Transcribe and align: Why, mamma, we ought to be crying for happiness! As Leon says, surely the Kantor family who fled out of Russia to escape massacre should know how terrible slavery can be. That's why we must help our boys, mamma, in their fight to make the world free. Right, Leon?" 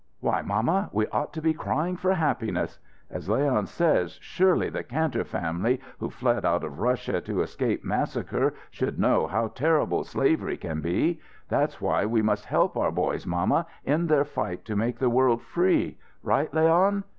Why, 0.19 0.41
mamma, 0.41 0.89
we 0.91 1.05
ought 1.09 1.31
to 1.33 1.43
be 1.43 1.53
crying 1.53 1.95
for 1.95 2.15
happiness! 2.15 2.79
As 3.11 3.29
Leon 3.29 3.67
says, 3.67 4.17
surely 4.19 4.67
the 4.67 4.81
Kantor 4.83 5.23
family 5.23 5.79
who 5.99 6.09
fled 6.09 6.43
out 6.43 6.63
of 6.63 6.79
Russia 6.79 7.21
to 7.21 7.43
escape 7.43 7.83
massacre 7.83 8.55
should 8.71 8.97
know 8.97 9.27
how 9.27 9.49
terrible 9.49 10.03
slavery 10.03 10.57
can 10.57 10.81
be. 10.81 11.19
That's 11.49 11.79
why 11.79 12.07
we 12.07 12.23
must 12.23 12.45
help 12.45 12.75
our 12.77 12.91
boys, 12.91 13.27
mamma, 13.27 13.67
in 13.85 14.07
their 14.07 14.25
fight 14.25 14.65
to 14.65 14.75
make 14.75 14.97
the 14.97 15.07
world 15.07 15.43
free. 15.43 15.99
Right, 16.23 16.51
Leon?" 16.51 17.03